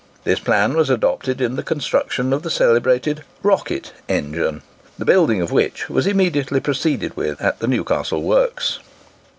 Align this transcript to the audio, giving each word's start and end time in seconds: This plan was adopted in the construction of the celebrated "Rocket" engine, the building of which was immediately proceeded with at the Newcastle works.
This 0.23 0.39
plan 0.39 0.73
was 0.73 0.89
adopted 0.89 1.41
in 1.41 1.57
the 1.57 1.61
construction 1.61 2.33
of 2.33 2.41
the 2.41 2.49
celebrated 2.49 3.23
"Rocket" 3.43 3.93
engine, 4.09 4.63
the 4.97 5.05
building 5.05 5.41
of 5.43 5.51
which 5.51 5.91
was 5.91 6.07
immediately 6.07 6.59
proceeded 6.59 7.15
with 7.15 7.39
at 7.39 7.59
the 7.59 7.67
Newcastle 7.67 8.23
works. 8.23 8.79